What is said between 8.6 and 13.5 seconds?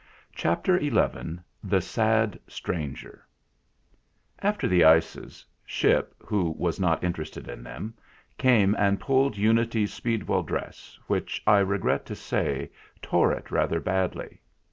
and pulled Unity's speedwell dress, and, I regret to say, tore